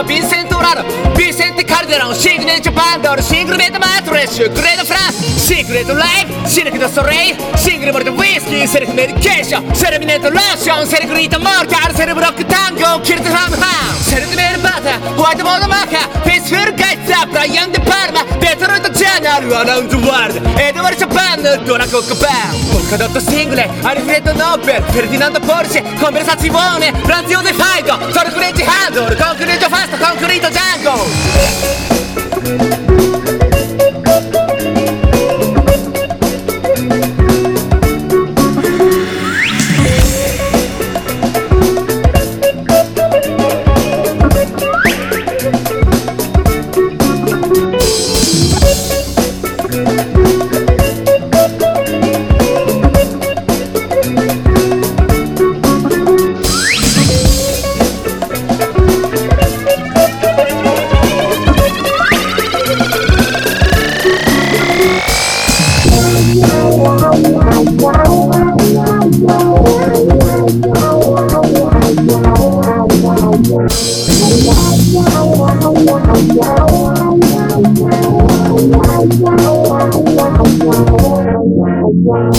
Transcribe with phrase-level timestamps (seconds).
[0.00, 0.84] como Vicente Dourado,
[1.16, 7.92] Vicente Calderón, Signature Band, Single Made Matrix, Great France, Secret Life, Silk the Soleil, Single
[7.92, 13.94] Malt Whiskey, Self Medication, Self Ration, Self Rita Mortar, Self Rock Tango, Kilt Ram Ham,
[14.02, 19.90] Self Made Butter, White Mold Marker, Peaceful Guys, Zapra, Young De Palma, Detroit Journal, Around
[19.90, 27.52] the World, Edward Japan, Draco Copan, Polkadot Single, Alfredo Nobel, Ferdinando Porsche, Conversazione, Ranzio De
[27.52, 29.14] Faigo, Torquetti Handle,
[30.30, 31.69] preferito Django!
[81.92, 82.30] Wow.